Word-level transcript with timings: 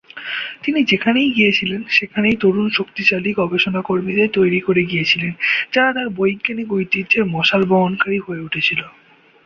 তিনি 0.63 0.79
যেখানেই 0.83 1.29
গিয়েছিলেন, 1.31 1.81
সেখানেই 1.89 2.35
তরুণ, 2.35 2.67
শক্তিশালী 2.69 3.31
গবেষণা 3.33 3.81
কর্মীদের 3.81 4.29
তৈরী 4.33 4.59
করে 4.59 4.81
গিয়েছিলেন, 4.83 5.33
যারা 5.73 5.89
তার 5.93 6.07
বৈজ্ঞানিক 6.09 6.67
ঐতিহ্যের 6.73 7.23
মশাল 7.25 7.61
বহনকারী 7.65 8.19
হয়ে 8.19 8.43
উঠেছিল। 8.43 8.81